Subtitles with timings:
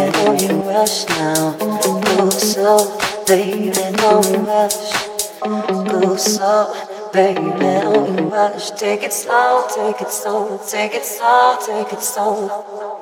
[0.00, 1.56] it or you rush now.
[1.58, 4.92] Go slow, baby, don't rush.
[5.40, 6.74] Go slow,
[7.12, 8.70] baby, don't rush.
[8.72, 12.99] Take it slow, take it slow, take it slow, take it slow.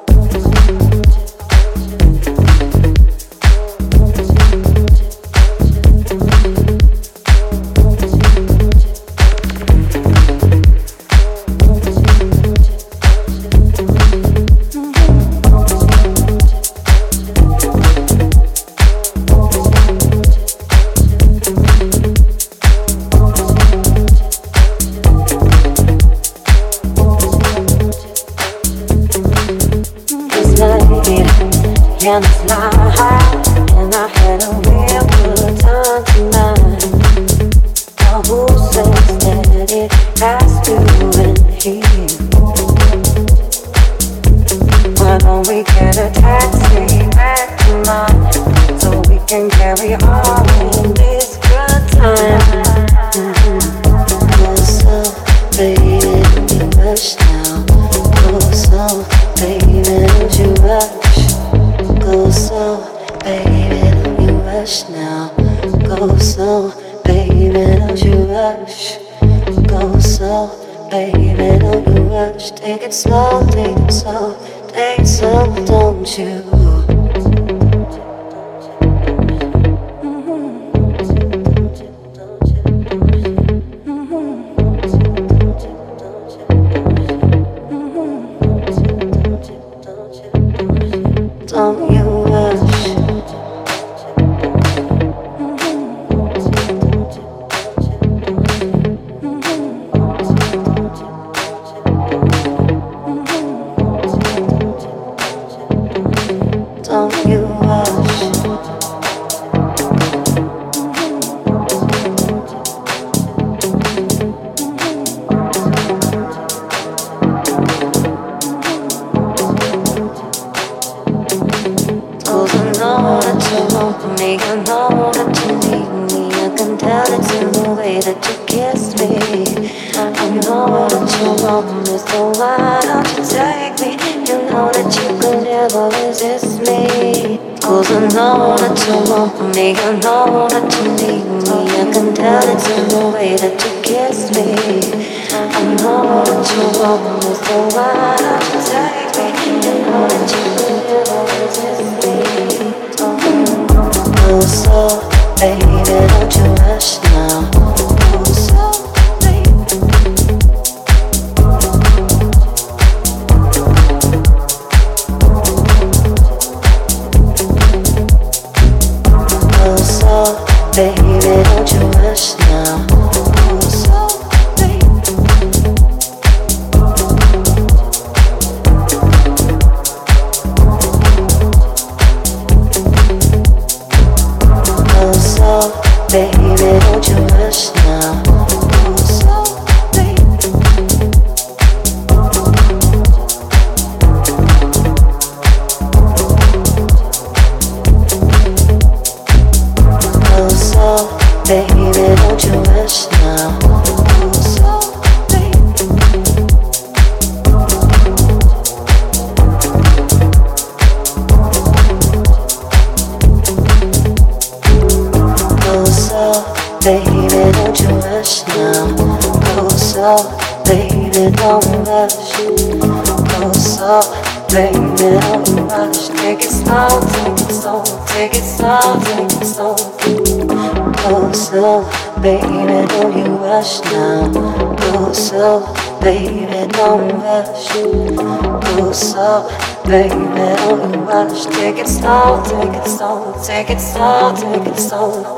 [243.45, 245.38] Take it slow, take it slow.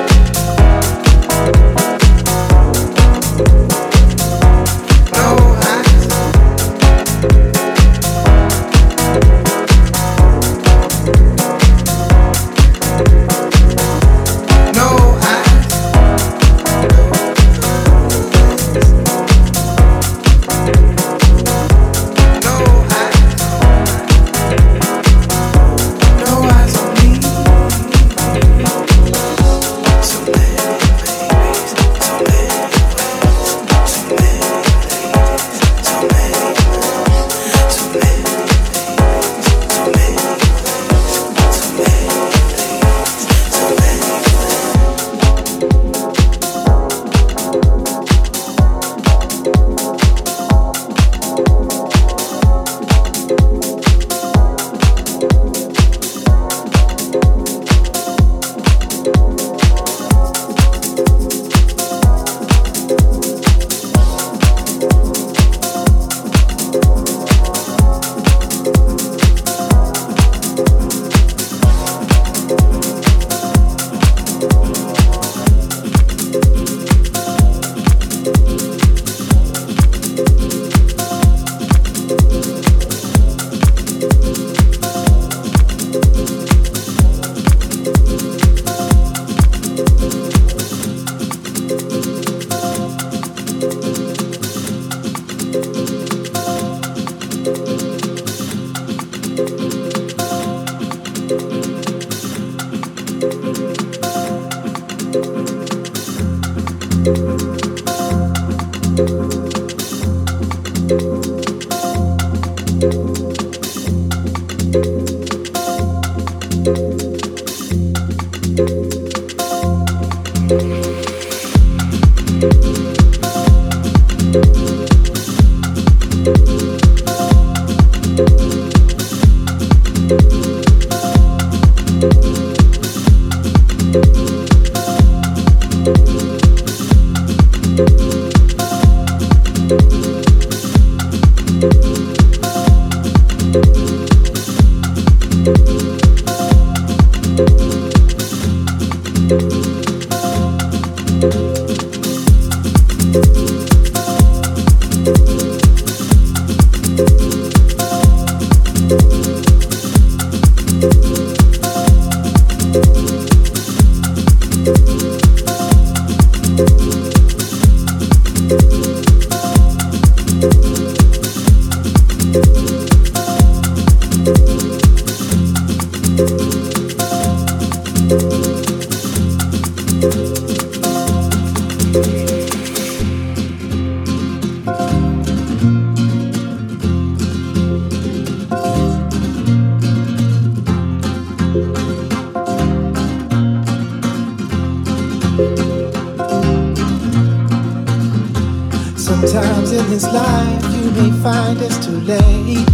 [201.21, 202.67] find it's too late.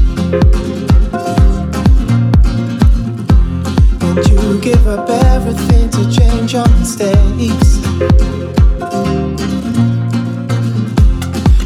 [4.04, 7.78] And you give up everything to change your mistakes.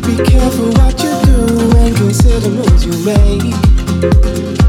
[0.08, 4.61] Be careful what you do and consider moves you make.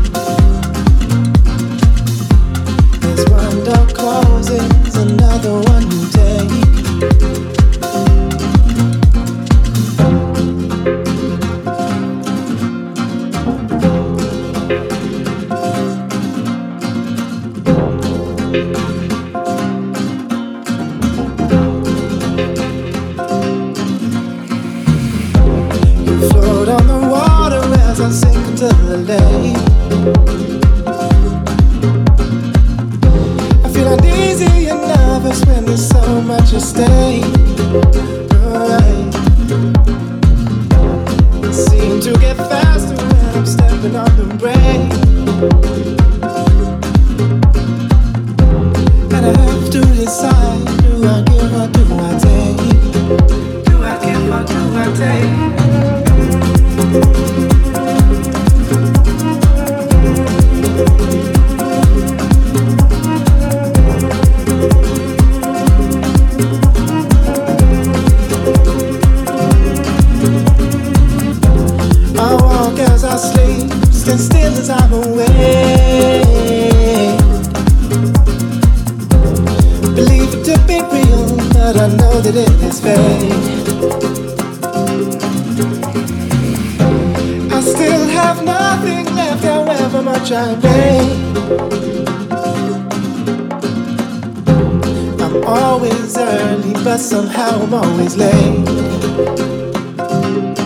[97.32, 98.64] how I'm always late.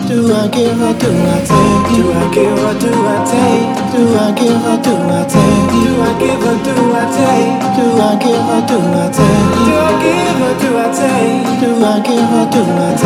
[0.08, 1.84] Do I give or do I take?
[1.94, 3.66] Do I give or do I take?
[3.92, 5.66] Do I give or do I take?
[5.76, 7.60] Do I give or do I take?
[7.76, 9.46] Do I give or do I take?
[9.66, 11.60] Do I give or do I take?
[11.60, 13.05] Do I give or do I take?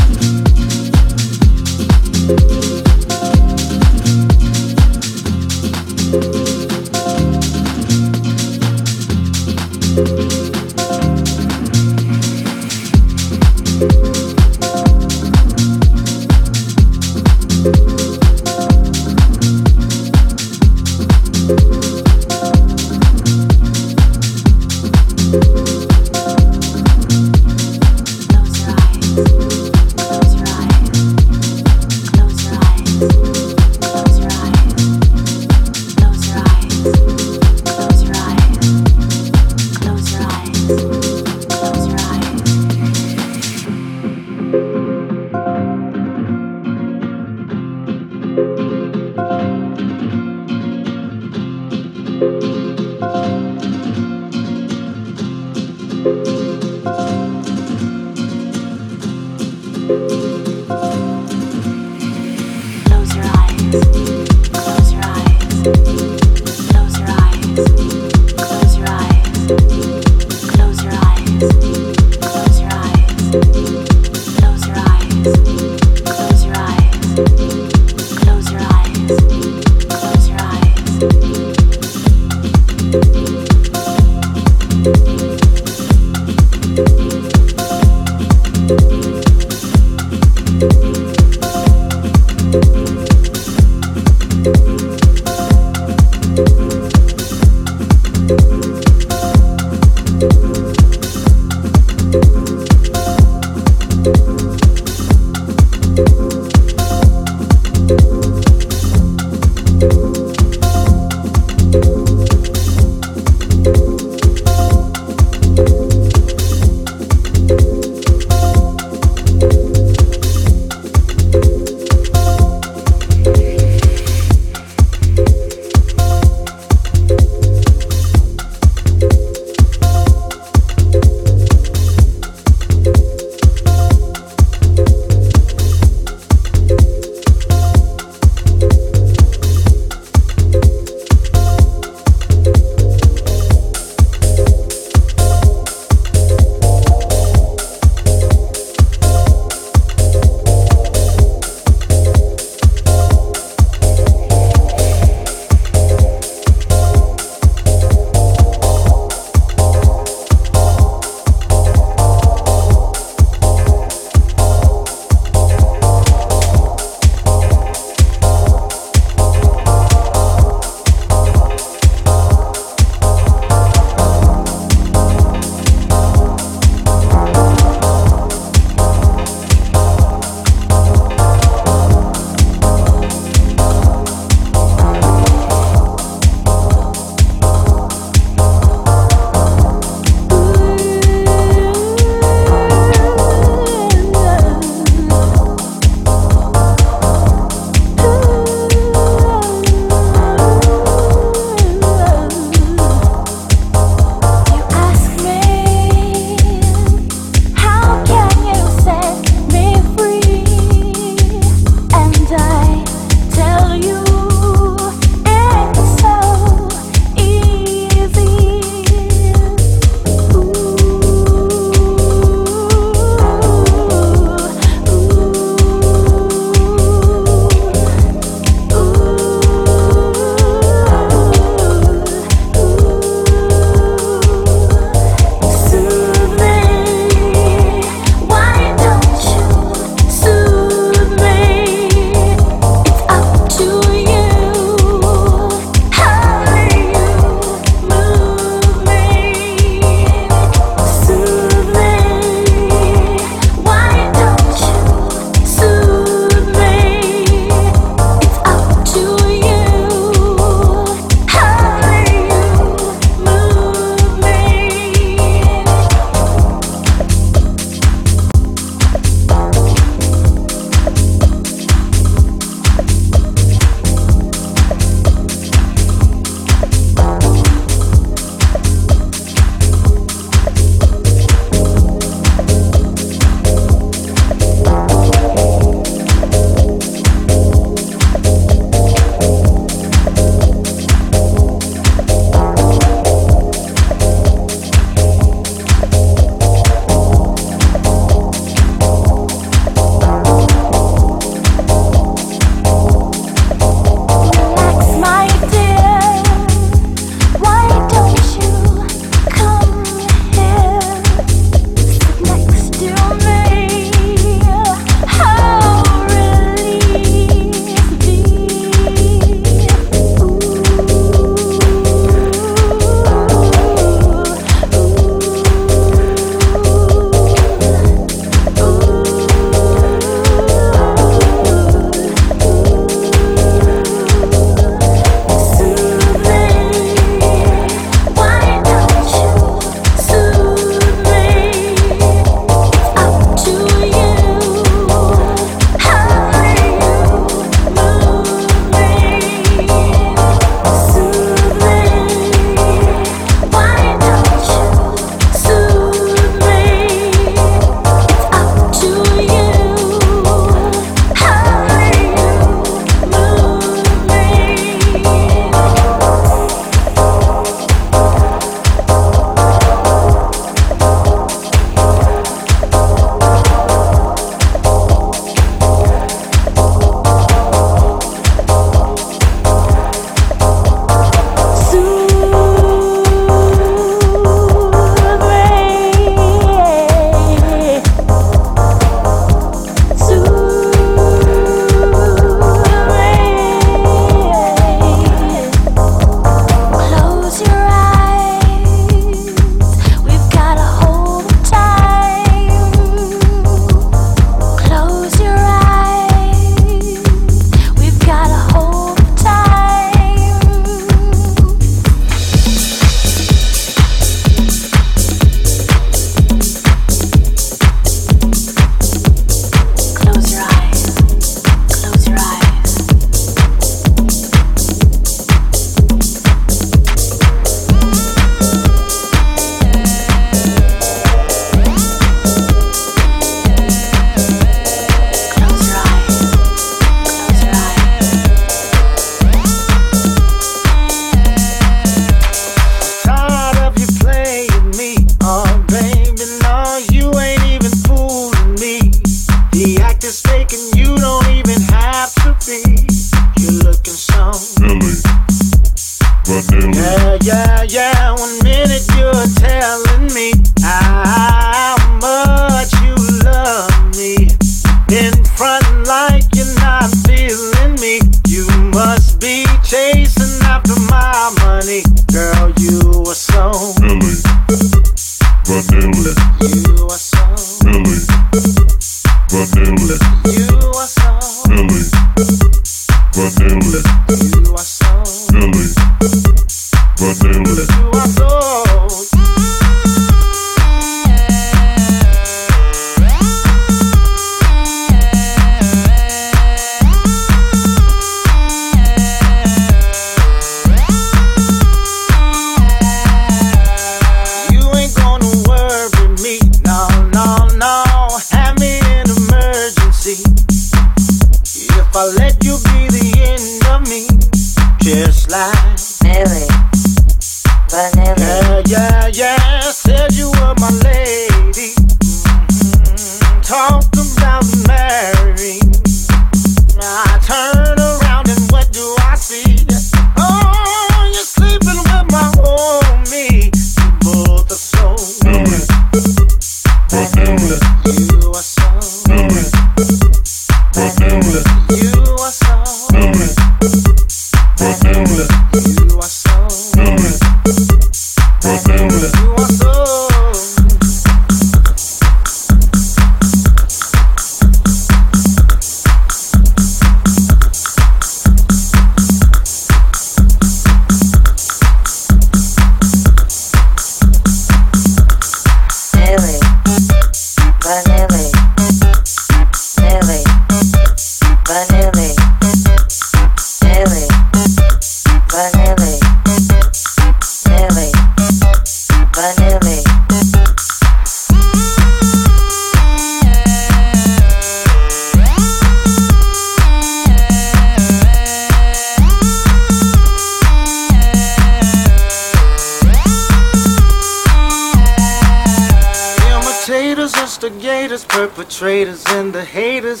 [597.36, 600.00] instigators, perpetrators, and the haters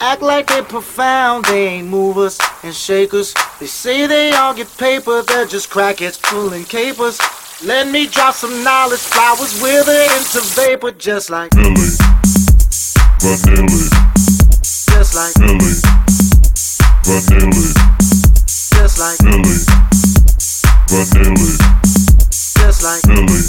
[0.00, 1.44] act like they profound.
[1.46, 3.34] They ain't movers and shakers.
[3.58, 7.18] They say they all get paper, they're just crackheads pulling capers.
[7.64, 11.98] Let me drop some knowledge, flowers wither into vapor, just like Milli,
[13.18, 13.90] vanilla,
[14.86, 15.82] just like Milli,
[17.02, 17.66] Vanilli,
[18.74, 19.58] just like Milli,
[20.86, 21.58] Vanilli,
[22.54, 23.42] just like Milli,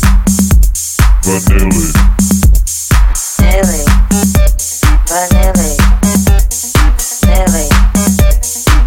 [1.22, 2.57] Vanilli.
[3.48, 3.86] Vanilla,
[5.10, 5.54] vanilla,
[7.24, 7.70] vanilla,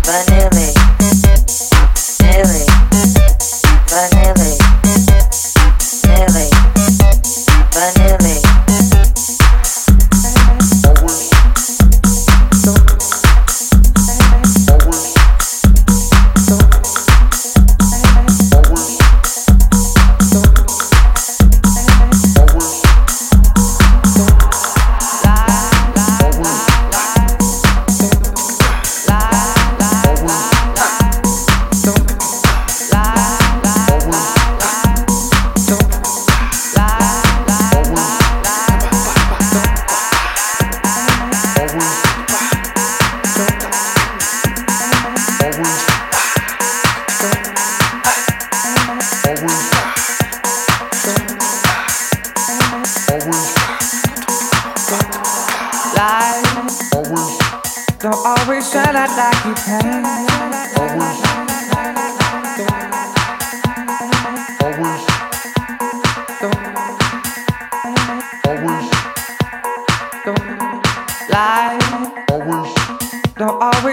[0.07, 0.80] vanilla.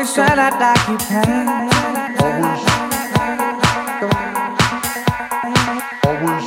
[0.07, 1.69] Always shine like you can.
[2.21, 2.63] Always.
[6.05, 6.45] Always.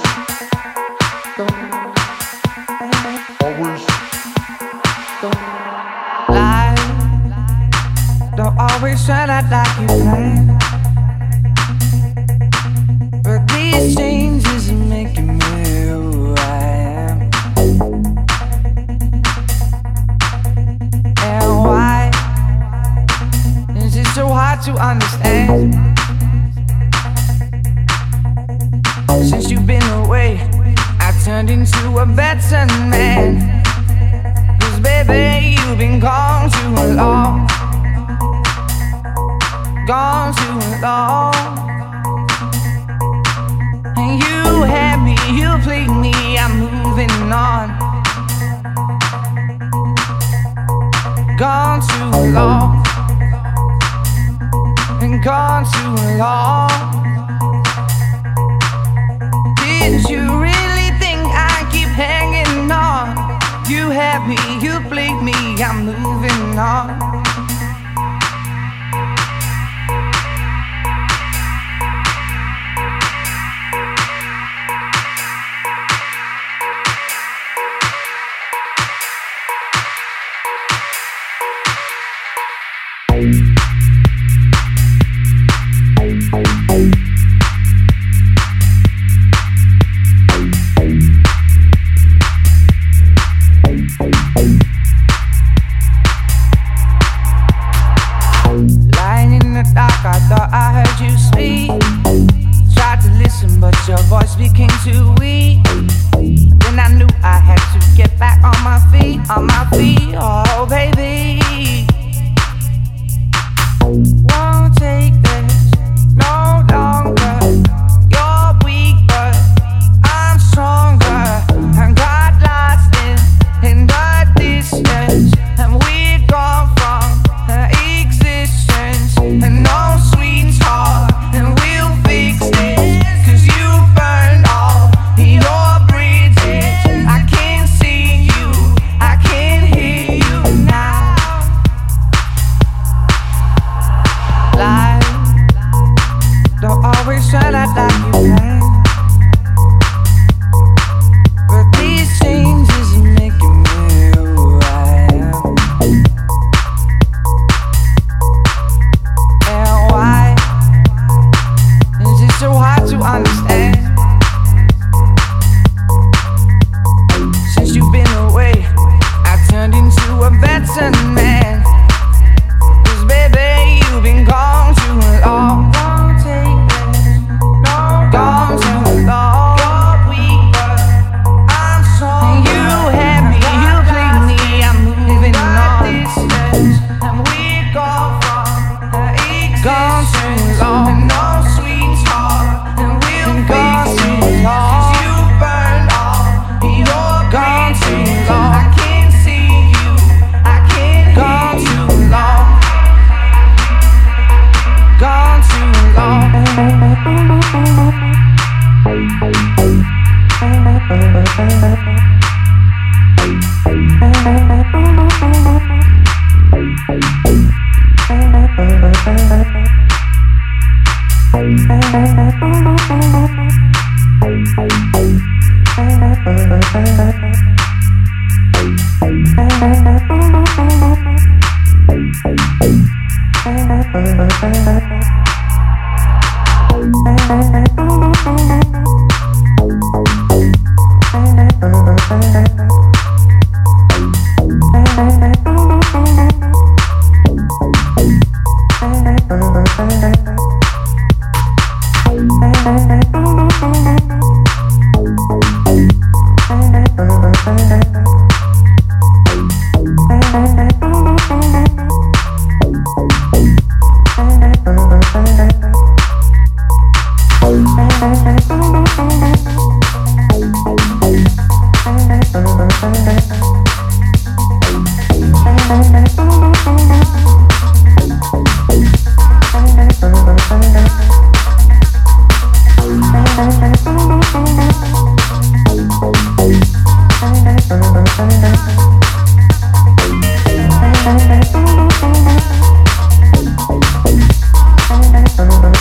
[3.42, 3.82] Always.
[8.34, 10.79] Don't always shine out like you can.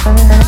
[0.09, 0.38] Turn